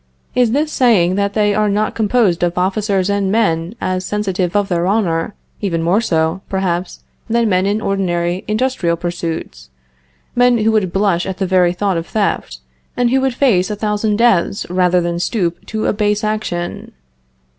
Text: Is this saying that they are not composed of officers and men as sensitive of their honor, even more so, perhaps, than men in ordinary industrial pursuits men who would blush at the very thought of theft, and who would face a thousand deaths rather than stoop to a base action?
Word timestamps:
Is 0.33 0.49
this 0.51 0.71
saying 0.71 1.13
that 1.17 1.33
they 1.33 1.53
are 1.53 1.69
not 1.69 1.93
composed 1.93 2.41
of 2.41 2.57
officers 2.57 3.07
and 3.07 3.31
men 3.31 3.75
as 3.79 4.03
sensitive 4.03 4.55
of 4.55 4.67
their 4.67 4.87
honor, 4.87 5.35
even 5.61 5.83
more 5.83 6.01
so, 6.01 6.41
perhaps, 6.49 7.03
than 7.29 7.47
men 7.47 7.67
in 7.67 7.79
ordinary 7.81 8.43
industrial 8.47 8.97
pursuits 8.97 9.69
men 10.35 10.57
who 10.57 10.71
would 10.71 10.91
blush 10.91 11.27
at 11.27 11.37
the 11.37 11.45
very 11.45 11.71
thought 11.71 11.97
of 11.97 12.07
theft, 12.07 12.61
and 12.97 13.11
who 13.11 13.21
would 13.21 13.35
face 13.35 13.69
a 13.69 13.75
thousand 13.75 14.15
deaths 14.15 14.67
rather 14.71 15.01
than 15.01 15.19
stoop 15.19 15.63
to 15.67 15.85
a 15.85 15.93
base 15.93 16.23
action? 16.23 16.93